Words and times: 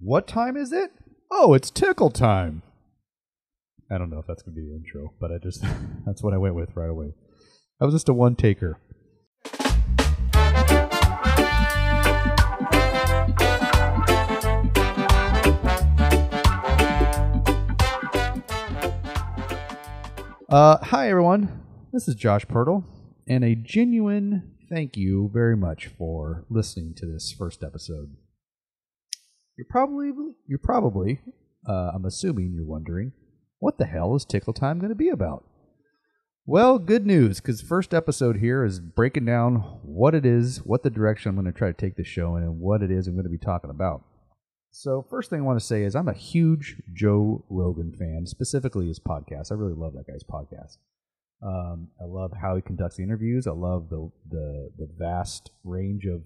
What 0.00 0.28
time 0.28 0.56
is 0.56 0.72
it? 0.72 0.92
Oh, 1.28 1.54
it's 1.54 1.72
tickle 1.72 2.10
time. 2.10 2.62
I 3.90 3.98
don't 3.98 4.10
know 4.10 4.20
if 4.20 4.28
that's 4.28 4.44
going 4.44 4.54
to 4.54 4.60
be 4.60 4.68
the 4.68 4.76
intro, 4.76 5.12
but 5.18 5.32
I 5.32 5.38
just, 5.38 5.64
that's 6.06 6.22
what 6.22 6.32
I 6.32 6.36
went 6.36 6.54
with 6.54 6.76
right 6.76 6.88
away. 6.88 7.14
That 7.80 7.86
was 7.86 7.96
just 7.96 8.08
a 8.08 8.14
one 8.14 8.36
taker. 8.36 8.78
Uh, 20.48 20.78
hi, 20.80 21.10
everyone. 21.10 21.64
This 21.92 22.06
is 22.06 22.14
Josh 22.14 22.46
Pirtle, 22.46 22.84
and 23.26 23.42
a 23.42 23.56
genuine 23.56 24.54
thank 24.70 24.96
you 24.96 25.28
very 25.32 25.56
much 25.56 25.88
for 25.88 26.44
listening 26.48 26.94
to 26.94 27.06
this 27.06 27.32
first 27.32 27.64
episode. 27.64 28.14
You're 29.58 29.66
probably, 29.68 30.12
you're 30.46 30.60
probably, 30.60 31.20
uh, 31.68 31.90
I'm 31.92 32.04
assuming 32.04 32.52
you're 32.54 32.64
wondering, 32.64 33.10
what 33.58 33.76
the 33.76 33.86
hell 33.86 34.14
is 34.14 34.24
Tickle 34.24 34.52
Time 34.52 34.78
going 34.78 34.90
to 34.90 34.94
be 34.94 35.08
about? 35.08 35.44
Well, 36.46 36.78
good 36.78 37.04
news, 37.04 37.40
because 37.40 37.60
first 37.60 37.92
episode 37.92 38.36
here 38.36 38.64
is 38.64 38.78
breaking 38.78 39.24
down 39.24 39.56
what 39.82 40.14
it 40.14 40.24
is, 40.24 40.58
what 40.58 40.84
the 40.84 40.90
direction 40.90 41.30
I'm 41.30 41.34
going 41.34 41.52
to 41.52 41.58
try 41.58 41.66
to 41.66 41.74
take 41.74 41.96
the 41.96 42.04
show 42.04 42.36
in, 42.36 42.44
and 42.44 42.60
what 42.60 42.84
it 42.84 42.92
is 42.92 43.08
I'm 43.08 43.14
going 43.14 43.24
to 43.24 43.30
be 43.30 43.36
talking 43.36 43.70
about. 43.70 44.04
So, 44.70 45.04
first 45.10 45.28
thing 45.28 45.40
I 45.40 45.42
want 45.42 45.58
to 45.58 45.66
say 45.66 45.82
is 45.82 45.96
I'm 45.96 46.06
a 46.06 46.14
huge 46.14 46.76
Joe 46.94 47.44
Rogan 47.50 47.92
fan, 47.98 48.26
specifically 48.26 48.86
his 48.86 49.00
podcast. 49.00 49.50
I 49.50 49.56
really 49.56 49.74
love 49.74 49.94
that 49.94 50.06
guy's 50.06 50.22
podcast. 50.22 50.76
Um, 51.42 51.88
I 52.00 52.04
love 52.04 52.30
how 52.40 52.54
he 52.54 52.62
conducts 52.62 52.96
the 52.96 53.02
interviews. 53.02 53.48
I 53.48 53.52
love 53.52 53.88
the, 53.90 54.08
the 54.30 54.70
the 54.78 54.88
vast 54.96 55.50
range 55.64 56.04
of 56.04 56.22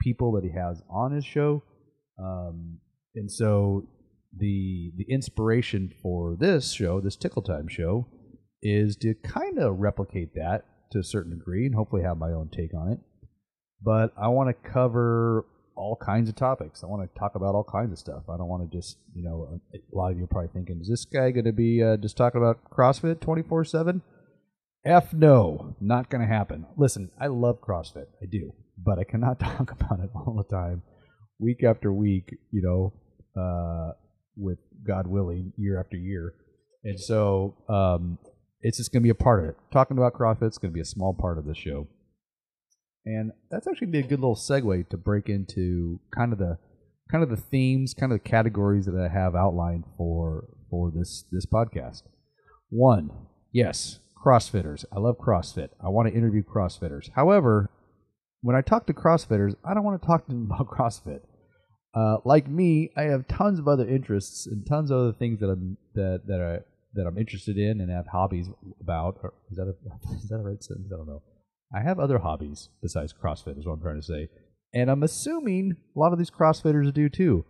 people 0.00 0.32
that 0.32 0.44
he 0.44 0.52
has 0.52 0.82
on 0.88 1.12
his 1.12 1.26
show. 1.26 1.62
Um, 2.18 2.78
and 3.14 3.30
so 3.30 3.86
the 4.36 4.92
the 4.96 5.06
inspiration 5.08 5.92
for 6.02 6.36
this 6.38 6.72
show, 6.72 7.00
this 7.00 7.16
Tickle 7.16 7.42
Time 7.42 7.68
show, 7.68 8.06
is 8.62 8.96
to 8.96 9.14
kind 9.14 9.58
of 9.58 9.78
replicate 9.78 10.34
that 10.34 10.64
to 10.92 10.98
a 10.98 11.04
certain 11.04 11.36
degree 11.38 11.66
and 11.66 11.74
hopefully 11.74 12.02
have 12.02 12.18
my 12.18 12.30
own 12.30 12.48
take 12.48 12.74
on 12.74 12.92
it. 12.92 13.00
But 13.82 14.12
I 14.16 14.28
want 14.28 14.48
to 14.48 14.70
cover 14.70 15.46
all 15.74 15.96
kinds 15.96 16.28
of 16.28 16.36
topics. 16.36 16.84
I 16.84 16.86
want 16.86 17.02
to 17.02 17.18
talk 17.18 17.34
about 17.34 17.54
all 17.54 17.64
kinds 17.64 17.92
of 17.92 17.98
stuff. 17.98 18.24
I 18.28 18.36
don't 18.36 18.48
want 18.48 18.70
to 18.70 18.76
just, 18.76 18.98
you 19.14 19.24
know, 19.24 19.60
a 19.74 19.96
lot 19.96 20.12
of 20.12 20.18
you 20.18 20.24
are 20.24 20.28
probably 20.28 20.50
thinking, 20.52 20.80
is 20.80 20.88
this 20.88 21.04
guy 21.04 21.30
going 21.30 21.46
to 21.46 21.52
be 21.52 21.82
uh, 21.82 21.96
just 21.96 22.16
talking 22.16 22.40
about 22.40 22.70
CrossFit 22.70 23.20
24 23.20 23.64
7? 23.64 24.02
F 24.84 25.12
no, 25.12 25.76
not 25.80 26.10
going 26.10 26.20
to 26.20 26.32
happen. 26.32 26.66
Listen, 26.76 27.10
I 27.20 27.28
love 27.28 27.60
CrossFit. 27.60 28.06
I 28.20 28.26
do. 28.30 28.52
But 28.76 28.98
I 28.98 29.04
cannot 29.04 29.38
talk 29.40 29.70
about 29.70 30.00
it 30.00 30.10
all 30.14 30.34
the 30.36 30.56
time, 30.56 30.82
week 31.38 31.64
after 31.64 31.92
week, 31.92 32.36
you 32.50 32.62
know, 32.62 32.92
uh, 33.40 33.92
with 34.36 34.58
God 34.86 35.06
willing, 35.06 35.52
year 35.56 35.80
after 35.80 35.96
year. 35.96 36.34
And 36.84 36.98
so 36.98 37.56
um, 37.68 38.18
it's 38.60 38.78
just 38.78 38.92
going 38.92 39.02
to 39.02 39.06
be 39.06 39.10
a 39.10 39.14
part 39.14 39.42
of 39.42 39.50
it. 39.50 39.56
Talking 39.72 39.98
about 39.98 40.14
CrossFit 40.14 40.48
is 40.48 40.58
going 40.58 40.72
to 40.72 40.74
be 40.74 40.80
a 40.80 40.84
small 40.84 41.14
part 41.14 41.38
of 41.38 41.44
the 41.44 41.54
show. 41.54 41.88
And 43.04 43.32
that's 43.50 43.66
actually 43.66 43.88
be 43.88 43.98
a 43.98 44.02
good 44.02 44.20
little 44.20 44.36
segue 44.36 44.88
to 44.88 44.96
break 44.96 45.28
into 45.28 46.00
kind 46.16 46.32
of 46.32 46.38
the 46.38 46.58
kind 47.10 47.24
of 47.24 47.30
the 47.30 47.36
themes, 47.36 47.94
kind 47.94 48.12
of 48.12 48.22
the 48.22 48.28
categories 48.28 48.86
that 48.86 48.96
I 48.96 49.12
have 49.12 49.34
outlined 49.34 49.84
for 49.96 50.48
for 50.70 50.92
this 50.94 51.24
this 51.32 51.46
podcast. 51.46 52.02
One, 52.70 53.10
yes, 53.52 53.98
CrossFitters. 54.24 54.84
I 54.94 55.00
love 55.00 55.16
CrossFit. 55.18 55.70
I 55.84 55.88
want 55.88 56.08
to 56.08 56.14
interview 56.14 56.42
CrossFitters. 56.44 57.10
However, 57.14 57.70
when 58.42 58.56
I 58.56 58.60
talk 58.60 58.86
to 58.86 58.92
CrossFitters, 58.92 59.54
I 59.64 59.72
don't 59.72 59.84
want 59.84 60.00
to 60.02 60.06
talk 60.06 60.26
to 60.26 60.32
them 60.32 60.50
about 60.52 60.68
CrossFit. 60.68 61.20
Uh, 61.94 62.18
like 62.24 62.48
me, 62.48 62.90
I 62.96 63.02
have 63.02 63.28
tons 63.28 63.58
of 63.58 63.68
other 63.68 63.86
interests 63.86 64.46
and 64.46 64.66
tons 64.66 64.90
of 64.90 64.98
other 64.98 65.12
things 65.12 65.40
that 65.40 65.46
I'm 65.46 65.76
that 65.94 66.22
that 66.26 66.40
I 66.40 66.64
that 66.94 67.06
I'm 67.06 67.18
interested 67.18 67.56
in 67.58 67.80
and 67.80 67.90
have 67.90 68.06
hobbies 68.06 68.48
about. 68.80 69.18
Or 69.22 69.34
is 69.50 69.56
that 69.56 69.64
a 69.64 70.14
is 70.16 70.28
that 70.28 70.36
a 70.36 70.42
right 70.42 70.62
sentence? 70.62 70.90
I 70.92 70.96
don't 70.96 71.06
know. 71.06 71.22
I 71.74 71.82
have 71.82 71.98
other 71.98 72.18
hobbies 72.18 72.68
besides 72.82 73.14
CrossFit, 73.14 73.58
is 73.58 73.66
what 73.66 73.74
I'm 73.74 73.80
trying 73.80 74.00
to 74.00 74.06
say. 74.06 74.28
And 74.74 74.90
I'm 74.90 75.02
assuming 75.02 75.76
a 75.94 75.98
lot 75.98 76.12
of 76.12 76.18
these 76.18 76.30
CrossFitters 76.30 76.92
do 76.92 77.08
too. 77.08 77.44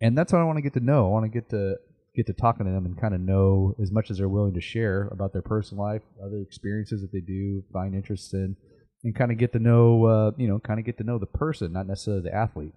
And 0.00 0.16
that's 0.16 0.32
what 0.32 0.40
I 0.40 0.44
want 0.44 0.58
to 0.58 0.62
get 0.62 0.74
to 0.74 0.80
know. 0.80 1.06
I 1.06 1.10
want 1.10 1.24
to 1.24 1.28
get 1.28 1.50
to 1.50 1.74
get 2.14 2.26
to 2.26 2.32
talking 2.32 2.66
to 2.66 2.72
them 2.72 2.86
and 2.86 3.00
kind 3.00 3.14
of 3.14 3.20
know 3.20 3.74
as 3.82 3.90
much 3.90 4.10
as 4.10 4.18
they're 4.18 4.28
willing 4.28 4.54
to 4.54 4.60
share 4.60 5.08
about 5.12 5.32
their 5.32 5.42
personal 5.42 5.84
life, 5.84 6.02
other 6.24 6.40
experiences 6.40 7.00
that 7.00 7.12
they 7.12 7.20
do 7.20 7.62
find 7.72 7.94
interest 7.94 8.32
in, 8.34 8.56
and 9.04 9.14
kind 9.14 9.30
of 9.30 9.38
get 9.38 9.52
to 9.52 9.58
know, 9.58 10.04
uh, 10.04 10.30
you 10.36 10.48
know, 10.48 10.58
kind 10.58 10.80
of 10.80 10.86
get 10.86 10.98
to 10.98 11.04
know 11.04 11.18
the 11.18 11.26
person, 11.26 11.72
not 11.72 11.86
necessarily 11.86 12.22
the 12.22 12.34
athlete. 12.34 12.74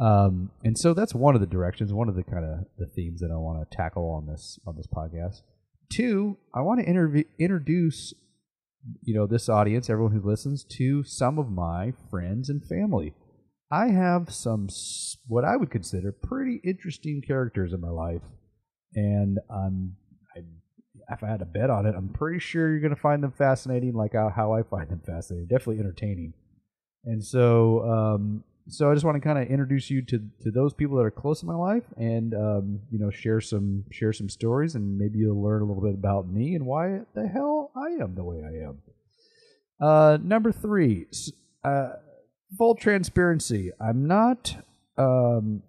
Um, 0.00 0.50
and 0.64 0.78
so 0.78 0.94
that's 0.94 1.14
one 1.14 1.34
of 1.34 1.40
the 1.40 1.46
directions, 1.46 1.92
one 1.92 2.08
of 2.08 2.14
the 2.14 2.22
kind 2.22 2.44
of 2.44 2.66
the 2.78 2.86
themes 2.86 3.20
that 3.20 3.30
I 3.30 3.36
want 3.36 3.68
to 3.68 3.76
tackle 3.76 4.10
on 4.10 4.26
this 4.26 4.58
on 4.66 4.76
this 4.76 4.86
podcast. 4.86 5.42
Two, 5.92 6.38
I 6.54 6.60
want 6.60 6.80
to 6.80 7.26
introduce 7.38 8.14
you 9.02 9.14
know 9.14 9.26
this 9.26 9.48
audience, 9.48 9.90
everyone 9.90 10.12
who 10.12 10.26
listens, 10.26 10.64
to 10.64 11.02
some 11.04 11.38
of 11.38 11.50
my 11.50 11.92
friends 12.10 12.48
and 12.48 12.64
family. 12.64 13.14
I 13.70 13.88
have 13.88 14.32
some 14.32 14.68
what 15.26 15.44
I 15.44 15.56
would 15.56 15.70
consider 15.70 16.12
pretty 16.12 16.60
interesting 16.64 17.22
characters 17.26 17.72
in 17.72 17.80
my 17.80 17.90
life, 17.90 18.22
and 18.94 19.38
I'm 19.50 19.96
if 21.10 21.22
I 21.22 21.28
had 21.28 21.40
to 21.40 21.44
bet 21.44 21.70
on 21.70 21.86
it, 21.86 21.94
I'm 21.96 22.08
pretty 22.08 22.38
sure 22.38 22.70
you're 22.70 22.80
going 22.80 22.94
to 22.94 23.00
find 23.00 23.22
them 23.22 23.32
fascinating, 23.32 23.94
like 23.94 24.12
how, 24.12 24.28
how 24.28 24.52
I 24.52 24.62
find 24.62 24.88
them 24.88 25.02
fascinating. 25.04 25.46
Definitely 25.46 25.80
entertaining, 25.80 26.34
and 27.04 27.24
so 27.24 27.84
um, 27.88 28.44
so 28.68 28.90
I 28.90 28.94
just 28.94 29.04
want 29.04 29.16
to 29.16 29.20
kind 29.20 29.38
of 29.38 29.48
introduce 29.48 29.90
you 29.90 30.02
to, 30.02 30.18
to 30.42 30.50
those 30.50 30.72
people 30.72 30.96
that 30.96 31.04
are 31.04 31.10
close 31.10 31.42
in 31.42 31.48
my 31.48 31.54
life, 31.54 31.84
and 31.96 32.34
um, 32.34 32.80
you 32.90 32.98
know 32.98 33.10
share 33.10 33.40
some 33.40 33.84
share 33.90 34.12
some 34.12 34.28
stories, 34.28 34.74
and 34.74 34.98
maybe 34.98 35.18
you'll 35.18 35.42
learn 35.42 35.62
a 35.62 35.64
little 35.64 35.82
bit 35.82 35.94
about 35.94 36.28
me 36.28 36.54
and 36.54 36.64
why 36.66 37.00
the 37.14 37.26
hell 37.26 37.72
I 37.76 38.02
am 38.02 38.14
the 38.14 38.24
way 38.24 38.42
I 38.42 38.68
am. 38.68 38.82
Uh, 39.80 40.18
number 40.22 40.52
three, 40.52 41.06
uh, 41.64 41.90
full 42.56 42.74
transparency. 42.74 43.70
I'm 43.80 44.06
not. 44.06 44.56
Um, 44.96 45.62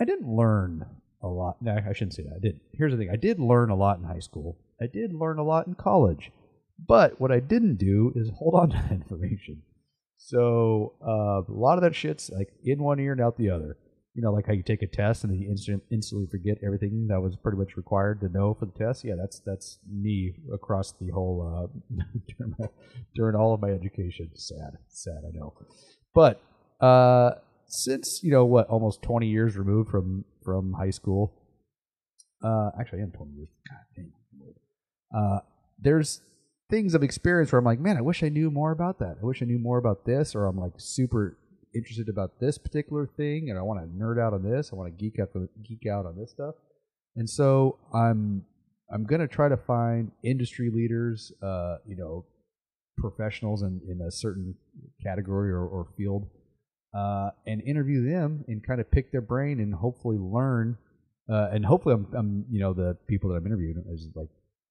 I 0.00 0.04
didn't 0.04 0.28
learn 0.28 0.86
a 1.22 1.28
lot. 1.28 1.60
No, 1.60 1.74
I 1.74 1.92
shouldn't 1.92 2.14
say 2.14 2.22
that. 2.24 2.36
I 2.36 2.40
did. 2.40 2.60
Here's 2.72 2.92
the 2.92 2.98
thing. 2.98 3.10
I 3.10 3.16
did 3.16 3.38
learn 3.38 3.70
a 3.70 3.76
lot 3.76 3.98
in 3.98 4.04
high 4.04 4.20
school. 4.20 4.58
I 4.80 4.86
did 4.86 5.14
learn 5.14 5.38
a 5.38 5.44
lot 5.44 5.66
in 5.66 5.74
college. 5.74 6.32
But 6.86 7.20
what 7.20 7.30
I 7.30 7.40
didn't 7.40 7.76
do 7.76 8.12
is 8.16 8.30
hold 8.36 8.54
on 8.54 8.70
to 8.70 8.76
that 8.76 8.92
information. 9.02 9.62
So 10.16 10.94
uh, 11.06 11.42
a 11.42 11.58
lot 11.58 11.78
of 11.78 11.82
that 11.82 11.94
shit's 11.94 12.30
like 12.30 12.48
in 12.64 12.82
one 12.82 13.00
ear 13.00 13.12
and 13.12 13.20
out 13.20 13.36
the 13.36 13.50
other. 13.50 13.76
You 14.14 14.22
know, 14.22 14.32
like 14.32 14.46
how 14.46 14.52
you 14.52 14.62
take 14.62 14.82
a 14.82 14.86
test 14.86 15.24
and 15.24 15.32
then 15.32 15.40
you 15.40 15.50
instant, 15.50 15.82
instantly 15.90 16.26
forget 16.30 16.58
everything 16.62 17.06
that 17.08 17.20
was 17.20 17.34
pretty 17.34 17.56
much 17.56 17.78
required 17.78 18.20
to 18.20 18.28
know 18.28 18.52
for 18.52 18.66
the 18.66 18.72
test. 18.72 19.04
Yeah, 19.04 19.14
that's 19.18 19.40
that's 19.40 19.78
me 19.90 20.34
across 20.52 20.92
the 20.92 21.08
whole 21.08 21.40
uh, 21.42 22.04
during, 22.38 22.54
my, 22.58 22.66
during 23.14 23.36
all 23.36 23.54
of 23.54 23.62
my 23.62 23.70
education. 23.70 24.30
Sad, 24.34 24.76
sad, 24.88 25.22
I 25.26 25.34
know. 25.34 25.54
But 26.14 26.42
uh, 26.78 27.36
since 27.72 28.20
you 28.22 28.30
know 28.30 28.44
what, 28.44 28.68
almost 28.68 29.02
twenty 29.02 29.28
years 29.28 29.56
removed 29.56 29.90
from 29.90 30.24
from 30.44 30.74
high 30.74 30.90
school. 30.90 31.32
Uh, 32.44 32.70
actually, 32.78 33.00
I 33.00 33.02
am 33.02 33.12
twenty 33.12 33.32
years. 33.32 33.48
God 33.68 33.78
dang. 33.96 34.12
Uh, 35.14 35.40
there's 35.78 36.22
things 36.70 36.94
of 36.94 37.02
experience 37.02 37.52
where 37.52 37.58
I'm 37.58 37.64
like, 37.64 37.80
man, 37.80 37.96
I 37.96 38.00
wish 38.00 38.22
I 38.22 38.28
knew 38.28 38.50
more 38.50 38.72
about 38.72 38.98
that. 39.00 39.16
I 39.20 39.26
wish 39.26 39.42
I 39.42 39.46
knew 39.46 39.58
more 39.58 39.78
about 39.78 40.04
this, 40.04 40.34
or 40.34 40.46
I'm 40.46 40.58
like 40.58 40.72
super 40.78 41.38
interested 41.74 42.08
about 42.08 42.40
this 42.40 42.58
particular 42.58 43.06
thing, 43.06 43.48
and 43.48 43.58
I 43.58 43.62
want 43.62 43.80
to 43.80 43.86
nerd 43.86 44.20
out 44.20 44.34
on 44.34 44.42
this. 44.42 44.70
I 44.72 44.76
want 44.76 44.96
to 44.96 45.02
geek 45.02 45.18
out 45.18 45.30
geek 45.62 45.86
out 45.90 46.06
on 46.06 46.16
this 46.18 46.30
stuff, 46.30 46.54
and 47.16 47.28
so 47.28 47.78
I'm 47.94 48.44
I'm 48.92 49.04
gonna 49.04 49.28
try 49.28 49.48
to 49.48 49.56
find 49.56 50.12
industry 50.22 50.70
leaders, 50.70 51.32
uh, 51.42 51.76
you 51.86 51.96
know, 51.96 52.26
professionals 52.98 53.62
in, 53.62 53.80
in 53.88 54.00
a 54.06 54.10
certain 54.10 54.54
category 55.02 55.50
or, 55.50 55.66
or 55.66 55.88
field, 55.96 56.28
uh, 56.94 57.30
and 57.46 57.62
interview 57.62 58.08
them 58.08 58.44
and 58.48 58.64
kind 58.66 58.80
of 58.80 58.90
pick 58.90 59.12
their 59.12 59.20
brain 59.20 59.60
and 59.60 59.74
hopefully 59.74 60.18
learn. 60.18 60.76
Uh, 61.30 61.48
and 61.52 61.64
hopefully, 61.64 61.94
I'm, 61.94 62.06
I'm, 62.14 62.44
you 62.50 62.60
know, 62.60 62.72
the 62.72 62.96
people 63.08 63.30
that 63.30 63.36
I'm 63.36 63.46
interviewing 63.46 63.82
is 63.92 64.08
like 64.14 64.28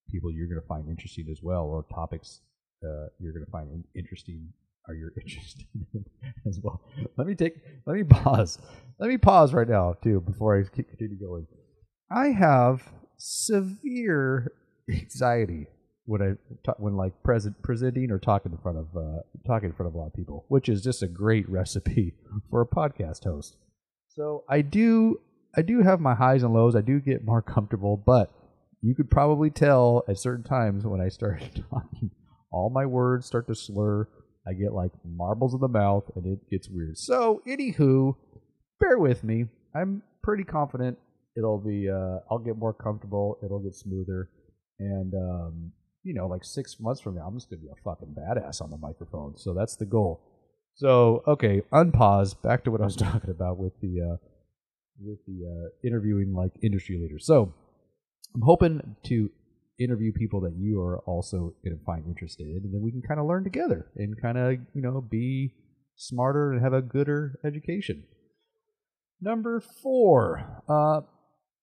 people 0.09 0.31
you're 0.31 0.47
going 0.47 0.61
to 0.61 0.67
find 0.67 0.87
interesting 0.89 1.27
as 1.31 1.39
well, 1.41 1.63
or 1.63 1.85
topics 1.93 2.41
uh, 2.83 3.07
you're 3.19 3.33
going 3.33 3.45
to 3.45 3.51
find 3.51 3.83
interesting 3.95 4.49
are 4.87 4.95
you 4.95 5.09
interested 5.21 5.65
in 5.93 6.05
as 6.47 6.59
well. 6.61 6.81
Let 7.17 7.27
me 7.27 7.35
take, 7.35 7.55
let 7.85 7.95
me 7.95 8.03
pause. 8.03 8.59
Let 8.99 9.09
me 9.09 9.17
pause 9.17 9.53
right 9.53 9.67
now 9.67 9.93
too 10.03 10.21
before 10.21 10.59
I 10.59 10.63
continue 10.63 11.19
going. 11.19 11.47
I 12.11 12.27
have 12.27 12.83
severe 13.17 14.51
anxiety 14.89 15.67
when 16.05 16.21
I 16.21 16.71
when 16.77 16.95
like 16.95 17.23
present 17.23 17.61
presenting 17.61 18.11
or 18.11 18.19
talking 18.19 18.51
in 18.51 18.57
front 18.57 18.77
of 18.77 18.87
uh, 18.95 19.21
talking 19.45 19.69
in 19.69 19.75
front 19.75 19.87
of 19.87 19.95
a 19.95 19.97
lot 19.97 20.07
of 20.07 20.13
people, 20.13 20.45
which 20.49 20.69
is 20.69 20.83
just 20.83 21.03
a 21.03 21.07
great 21.07 21.47
recipe 21.49 22.13
for 22.49 22.61
a 22.61 22.65
podcast 22.65 23.23
host. 23.23 23.57
So 24.09 24.43
I 24.49 24.61
do 24.61 25.19
I 25.55 25.61
do 25.61 25.81
have 25.81 25.99
my 25.99 26.15
highs 26.15 26.43
and 26.43 26.53
lows. 26.53 26.75
I 26.75 26.81
do 26.81 26.99
get 26.99 27.25
more 27.25 27.41
comfortable, 27.53 27.97
but 27.97 28.31
you 28.81 28.95
could 28.95 29.11
probably 29.11 29.49
tell 29.49 30.03
at 30.07 30.17
certain 30.17 30.43
times 30.43 30.85
when 30.85 31.01
I 31.01 31.09
start 31.09 31.41
talking, 31.71 32.11
all 32.51 32.69
my 32.69 32.85
words 32.85 33.25
start 33.25 33.47
to 33.47 33.55
slur. 33.55 34.07
I 34.47 34.53
get 34.53 34.73
like 34.73 34.91
marbles 35.05 35.53
in 35.53 35.59
the 35.59 35.67
mouth, 35.67 36.03
and 36.15 36.25
it 36.25 36.39
gets 36.49 36.67
weird. 36.67 36.97
So, 36.97 37.43
anywho, 37.47 38.15
bear 38.79 38.97
with 38.97 39.23
me. 39.23 39.45
I'm 39.75 40.01
pretty 40.23 40.43
confident 40.43 40.97
it'll 41.37 41.59
be. 41.59 41.89
Uh, 41.89 42.19
I'll 42.29 42.39
get 42.39 42.57
more 42.57 42.73
comfortable. 42.73 43.37
It'll 43.43 43.59
get 43.59 43.75
smoother, 43.75 44.29
and 44.79 45.13
um, 45.13 45.71
you 46.03 46.13
know, 46.13 46.27
like 46.27 46.43
six 46.43 46.77
months 46.79 47.01
from 47.01 47.15
now, 47.15 47.27
I'm 47.27 47.35
just 47.35 47.49
gonna 47.49 47.61
be 47.61 47.69
a 47.69 47.83
fucking 47.83 48.15
badass 48.15 48.61
on 48.61 48.69
the 48.69 48.77
microphone. 48.77 49.37
So 49.37 49.53
that's 49.53 49.75
the 49.75 49.85
goal. 49.85 50.21
So 50.75 51.23
okay, 51.27 51.61
unpause. 51.71 52.41
Back 52.41 52.63
to 52.63 52.71
what 52.71 52.81
I 52.81 52.85
was 52.85 52.95
talking 53.07 53.29
about 53.29 53.57
with 53.57 53.73
the 53.81 54.01
uh, 54.01 54.17
with 54.99 55.19
the 55.25 55.45
uh, 55.45 55.87
interviewing 55.87 56.33
like 56.33 56.51
industry 56.63 56.99
leaders. 57.01 57.25
So 57.25 57.53
I'm 58.33 58.41
hoping 58.41 58.95
to 59.05 59.29
interview 59.79 60.11
people 60.11 60.41
that 60.41 60.55
you 60.57 60.79
are 60.81 60.99
also 60.99 61.53
going 61.63 61.77
to 61.77 61.83
find 61.85 62.05
interested 62.05 62.47
in, 62.47 62.61
and 62.63 62.73
then 62.73 62.81
we 62.81 62.91
can 62.91 63.01
kind 63.01 63.19
of 63.19 63.25
learn 63.25 63.43
together 63.43 63.87
and 63.95 64.19
kind 64.21 64.37
of 64.37 64.53
you 64.73 64.81
know 64.81 65.01
be 65.01 65.53
smarter 65.95 66.51
and 66.51 66.61
have 66.61 66.73
a 66.73 66.81
gooder 66.81 67.39
education. 67.45 68.03
Number 69.21 69.59
four, 69.59 70.63
uh, 70.67 71.01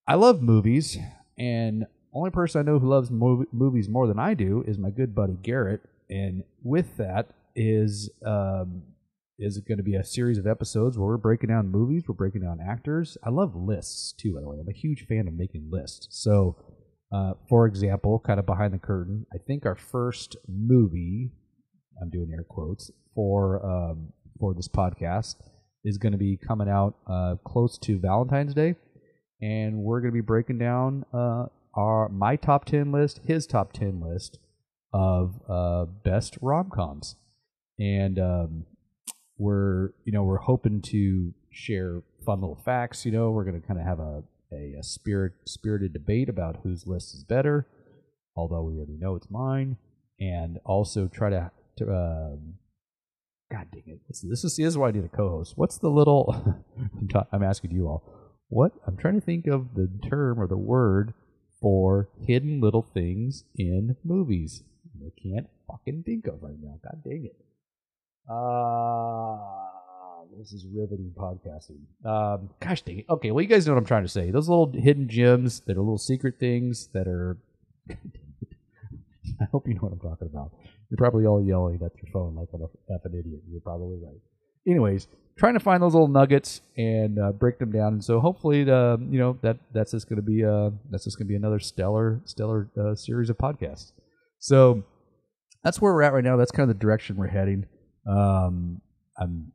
I 0.07 0.15
love 0.15 0.43
movies, 0.43 0.97
and 1.37 1.87
only 2.15 2.31
person 2.31 2.61
I 2.61 2.71
know 2.71 2.79
who 2.79 2.89
loves 2.89 3.11
mov- 3.11 3.47
movies 3.53 3.89
more 3.89 4.07
than 4.07 4.19
I 4.19 4.35
do 4.35 4.65
is 4.67 4.79
my 4.79 4.91
good 4.91 5.15
buddy 5.15 5.37
Garrett. 5.43 5.83
And 6.11 6.43
with 6.63 6.97
that 6.97 7.29
is 7.55 8.11
um, 8.25 8.83
is 9.39 9.59
going 9.59 9.79
to 9.79 9.85
be 9.85 9.95
a 9.95 10.05
series 10.05 10.39
of 10.39 10.47
episodes 10.47 10.99
where 10.99 11.09
we're 11.09 11.17
breaking 11.17 11.49
down 11.49 11.69
movies, 11.69 12.05
we're 12.09 12.15
breaking 12.15 12.43
down 12.43 12.59
actors. 12.67 13.17
I 13.25 13.31
love 13.31 13.55
lists 13.55 14.13
too, 14.13 14.35
by 14.35 14.41
the 14.41 14.49
way. 14.49 14.57
I'm 14.61 14.69
a 14.69 14.73
huge 14.73 15.07
fan 15.07 15.29
of 15.29 15.35
making 15.35 15.69
lists. 15.71 16.09
So, 16.11 16.57
uh, 17.13 17.35
for 17.49 17.67
example, 17.67 18.19
kind 18.19 18.41
of 18.41 18.47
behind 18.47 18.75
the 18.75 18.79
curtain, 18.79 19.27
I 19.33 19.39
think 19.39 19.65
our 19.65 19.77
first 19.77 20.37
movie, 20.49 21.31
I'm 22.03 22.11
doing 22.11 22.31
air 22.33 22.45
quotes 22.49 22.91
for 23.15 23.65
um, 23.65 24.13
for 24.41 24.55
this 24.55 24.69
podcast, 24.69 25.37
is 25.85 25.99
going 25.99 26.13
to 26.13 26.19
be 26.19 26.37
coming 26.37 26.69
out 26.69 26.97
uh, 27.07 27.37
close 27.45 27.79
to 27.79 27.99
Valentine's 27.99 28.55
Day, 28.55 28.75
and 29.41 29.79
we're 29.79 30.01
going 30.01 30.13
to 30.13 30.17
be 30.17 30.21
breaking 30.21 30.59
down 30.59 31.05
uh, 31.15 31.47
our 31.75 32.09
my 32.09 32.37
top 32.37 32.65
ten 32.65 32.93
list, 32.93 33.21
his 33.25 33.47
top 33.47 33.73
ten 33.73 34.01
list 34.01 34.39
of 34.93 35.41
uh, 35.49 35.85
best 35.85 36.39
rom 36.41 36.71
coms, 36.71 37.17
and 37.79 38.19
um, 38.19 38.67
we're 39.37 39.91
you 40.05 40.13
know 40.13 40.23
we're 40.23 40.39
hoping 40.39 40.81
to 40.83 41.35
share 41.51 42.03
fun 42.25 42.41
little 42.41 42.61
facts. 42.65 43.05
You 43.05 43.13
know, 43.13 43.31
we're 43.31 43.45
going 43.45 43.61
to 43.61 43.67
kind 43.67 43.81
of 43.81 43.87
have 43.87 44.01
a, 44.01 44.23
a, 44.53 44.75
a 44.79 44.83
spirit 44.83 45.33
spirited 45.47 45.93
debate 45.93 46.29
about 46.29 46.61
whose 46.63 46.87
list 46.87 47.15
is 47.15 47.25
better, 47.25 47.67
although 48.37 48.63
we 48.63 48.77
already 48.77 48.97
know 48.99 49.15
it's 49.17 49.31
mine, 49.31 49.77
and 50.21 50.59
also 50.65 51.09
try 51.09 51.31
to. 51.31 51.51
to 51.79 51.85
um, 51.85 52.55
God 53.51 53.67
dang 53.73 53.85
it! 53.87 54.01
This, 54.09 54.21
this 54.21 54.45
is 54.45 54.57
this 54.57 54.67
is 54.67 54.77
why 54.77 54.89
I 54.89 54.91
need 54.91 55.05
a 55.05 55.09
co-host. 55.09 55.55
What's 55.57 55.79
the 55.79 55.89
little? 55.89 56.35
I'm, 57.01 57.09
ta- 57.09 57.27
I'm 57.33 57.43
asking 57.43 57.71
you 57.71 57.87
all. 57.87 58.05
What 58.51 58.73
I'm 58.87 58.97
trying 58.97 59.15
to 59.15 59.21
think 59.23 59.47
of 59.47 59.75
the 59.75 59.89
term 60.09 60.39
or 60.39 60.47
the 60.47 60.59
word 60.59 61.15
for 61.61 62.09
hidden 62.27 62.61
little 62.61 62.83
things 62.83 63.45
in 63.57 63.97
movies. 64.05 64.63
I 65.01 65.11
can't 65.21 65.49
fucking 65.67 66.03
think 66.05 66.27
of 66.27 66.43
right 66.43 66.59
now. 66.61 66.79
God 66.83 67.03
dang 67.05 67.25
it. 67.27 67.37
Uh, 68.31 69.39
this 70.39 70.53
is 70.53 70.67
riveting 70.75 71.13
podcasting. 71.17 71.81
Um, 72.05 72.51
gosh 72.61 72.83
dang 72.83 73.01
it. 73.01 73.07
Okay, 73.09 73.31
well, 73.31 73.43
you 73.43 73.49
guys 73.49 73.67
know 73.67 73.75
what 73.75 73.81
I'm 73.81 73.87
trying 73.87 74.05
to 74.05 74.09
say. 74.09 74.31
Those 74.31 74.49
little 74.49 74.73
hidden 74.73 75.09
gems 75.09 75.61
that 75.61 75.77
are 75.77 75.81
little 75.81 75.99
secret 75.99 76.35
things 76.39 76.89
that 76.93 77.09
are. 77.09 77.39
I 79.41 79.45
hope 79.53 79.69
you 79.69 79.75
know 79.75 79.83
what 79.83 79.93
I'm 79.93 80.01
talking 80.01 80.29
about. 80.29 80.53
You're 80.91 80.99
probably 80.99 81.27
all 81.27 81.45
yelling 81.45 81.77
at 81.77 81.93
your 82.03 82.11
phone 82.13 82.35
like 82.35 82.49
I'm 82.53 82.63
an 82.63 83.19
idiot. 83.19 83.43
You're 83.49 83.61
probably 83.61 83.99
right. 84.03 84.21
Anyways, 84.69 85.09
trying 85.39 85.55
to 85.55 85.61
find 85.61 85.83
those 85.83 85.95
little 85.95 86.09
nuggets 86.09 86.61
and 86.77 87.19
uh, 87.19 87.33
break 87.33 87.59
them 87.59 87.73
down. 87.73 87.95
And 87.95 88.05
so 88.05 88.21
hopefully, 88.21 88.65
the, 88.65 88.99
you 89.11 89.19
know 89.19 89.39
that 89.43 89.57
that's 89.73 89.93
just 89.93 90.09
going 90.09 90.17
to 90.17 90.23
be 90.23 90.45
uh, 90.45 90.71
that's 90.91 91.05
just 91.05 91.19
going 91.19 91.27
to 91.27 91.31
be 91.31 91.37
another 91.37 91.59
stellar 91.59 92.21
stellar 92.25 92.71
uh, 92.79 92.95
series 92.95 93.31
of 93.31 93.39
podcasts. 93.39 93.93
So 94.39 94.85
that's 95.65 95.81
where 95.81 95.93
we're 95.93 96.03
at 96.03 96.13
right 96.13 96.25
now. 96.25 96.37
That's 96.37 96.51
kind 96.51 96.71
of 96.71 96.77
the 96.77 96.81
direction 96.81 97.17
we're 97.17 97.29
heading. 97.29 97.67
Um, 98.09 98.81
I'm 99.19 99.53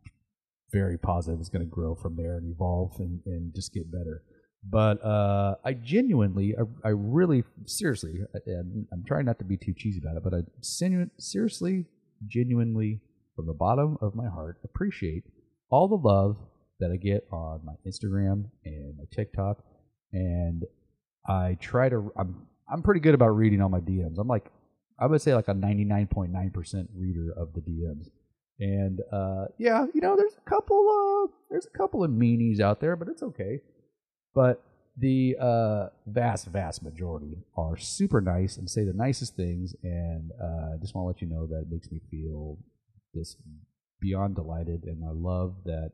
very 0.74 0.98
positive 0.98 1.40
it's 1.40 1.50
going 1.50 1.64
to 1.64 1.70
grow 1.70 1.96
from 1.96 2.16
there 2.18 2.36
and 2.38 2.52
evolve 2.52 2.96
and, 3.00 3.22
and 3.26 3.54
just 3.54 3.74
get 3.74 3.92
better. 3.92 4.24
But 4.68 5.04
uh, 5.04 5.56
I 5.64 5.74
genuinely, 5.74 6.56
I, 6.58 6.88
I 6.88 6.92
really, 6.92 7.44
seriously, 7.66 8.20
and 8.46 8.88
I'm 8.92 9.04
trying 9.06 9.26
not 9.26 9.38
to 9.40 9.46
be 9.46 9.58
too 9.58 9.74
cheesy 9.78 10.00
about 10.00 10.18
it, 10.18 10.24
but 10.24 10.34
I 10.34 10.42
senu- 10.62 11.10
seriously, 11.20 11.86
genuinely, 12.28 13.02
from 13.36 13.48
the 13.48 13.54
bottom 13.54 13.98
of 14.02 14.16
my 14.16 14.28
heart, 14.28 14.60
appreciate 14.64 15.24
all 15.70 15.88
the 15.88 15.96
love 15.96 16.38
that 16.80 16.92
I 16.92 16.98
get 16.98 17.26
on 17.32 17.62
my 17.64 17.74
Instagram 17.88 18.46
and 18.66 18.98
my 18.98 19.06
TikTok, 19.12 19.64
and 20.12 20.64
I 21.28 21.58
try 21.60 21.90
to. 21.90 22.12
I'm 22.18 22.48
I'm 22.72 22.82
pretty 22.82 23.02
good 23.02 23.16
about 23.16 23.30
reading 23.30 23.62
all 23.62 23.70
my 23.70 23.80
DMs. 23.80 24.18
I'm 24.18 24.28
like 24.28 24.52
I 25.00 25.08
would 25.08 25.22
say 25.22 25.34
like 25.34 25.48
a 25.48 25.54
99.9% 25.54 26.88
reader 26.96 27.34
of 27.36 27.54
the 27.54 27.62
DMs. 27.62 28.08
And 28.60 29.02
uh, 29.12 29.46
yeah, 29.58 29.86
you 29.94 30.02
know, 30.02 30.16
there's 30.16 30.36
a 30.36 30.50
couple 30.50 31.28
uh, 31.28 31.32
there's 31.50 31.66
a 31.66 31.78
couple 31.78 32.04
of 32.04 32.12
meanies 32.12 32.60
out 32.60 32.80
there, 32.80 32.96
but 32.96 33.08
it's 33.08 33.24
okay. 33.24 33.60
But 34.36 34.64
the 34.98 35.36
uh, 35.40 35.88
vast, 36.06 36.48
vast 36.48 36.84
majority 36.84 37.38
are 37.58 37.78
super 37.78 38.22
nice 38.22 38.58
and 38.58 38.70
say 38.70 38.84
the 38.84 38.94
nicest 38.94 39.36
things. 39.36 39.76
And 39.84 40.32
uh, 40.42 40.76
I 40.76 40.78
just 40.80 40.94
want 40.94 41.06
to 41.06 41.08
let 41.08 41.22
you 41.22 41.28
know 41.36 41.48
that 41.48 41.64
it 41.64 41.72
makes 41.72 41.92
me 41.92 42.00
feel 42.12 42.58
this 43.14 43.36
beyond 44.00 44.36
delighted. 44.36 44.84
And 44.84 45.04
I 45.04 45.12
love 45.14 45.56
that 45.66 45.92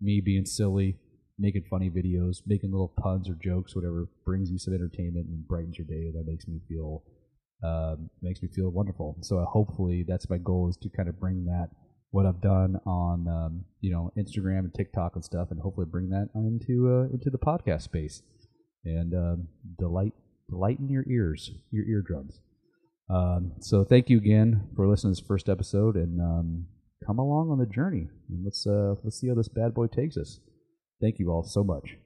me 0.00 0.20
being 0.20 0.44
silly, 0.44 0.96
making 1.38 1.64
funny 1.70 1.90
videos, 1.90 2.42
making 2.46 2.72
little 2.72 2.92
puns 3.00 3.28
or 3.28 3.34
jokes, 3.34 3.74
whatever, 3.74 4.08
brings 4.24 4.50
you 4.50 4.58
some 4.58 4.74
entertainment 4.74 5.26
and 5.28 5.46
brightens 5.46 5.78
your 5.78 5.86
day. 5.86 6.10
That 6.12 6.26
makes 6.26 6.46
me 6.46 6.60
feel 6.68 7.02
um, 7.62 8.10
makes 8.20 8.42
me 8.42 8.48
feel 8.54 8.68
wonderful. 8.68 9.16
So 9.22 9.38
uh, 9.38 9.46
hopefully 9.46 10.04
that's 10.06 10.28
my 10.28 10.38
goal 10.38 10.68
is 10.68 10.76
to 10.78 10.90
kind 10.90 11.08
of 11.08 11.18
bring 11.18 11.46
that 11.46 11.70
what 12.10 12.26
I've 12.26 12.40
done 12.40 12.78
on 12.86 13.26
um, 13.26 13.64
you 13.80 13.90
know 13.90 14.12
Instagram 14.18 14.60
and 14.60 14.74
TikTok 14.74 15.14
and 15.14 15.24
stuff, 15.24 15.50
and 15.50 15.60
hopefully 15.60 15.86
bring 15.90 16.10
that 16.10 16.28
into 16.34 16.88
uh, 16.88 17.12
into 17.12 17.30
the 17.30 17.38
podcast 17.38 17.82
space 17.82 18.22
and 18.84 19.14
um, 19.14 19.48
delight 19.78 20.12
in 20.78 20.88
your 20.88 21.04
ears, 21.08 21.52
your 21.70 21.86
eardrums. 21.86 22.40
Um, 23.10 23.52
so 23.60 23.84
thank 23.84 24.08
you 24.08 24.18
again 24.18 24.68
for 24.74 24.88
listening 24.88 25.14
to 25.14 25.20
this 25.20 25.26
first 25.26 25.48
episode, 25.48 25.96
and 25.96 26.20
um, 26.20 26.66
come 27.06 27.18
along 27.18 27.50
on 27.50 27.58
the 27.58 27.66
journey. 27.66 28.08
And 28.28 28.44
let's 28.44 28.66
uh, 28.66 28.94
let's 29.02 29.18
see 29.18 29.28
how 29.28 29.34
this 29.34 29.48
bad 29.48 29.74
boy 29.74 29.86
takes 29.86 30.16
us. 30.16 30.40
Thank 31.00 31.18
you 31.18 31.30
all 31.30 31.42
so 31.42 31.62
much. 31.62 31.96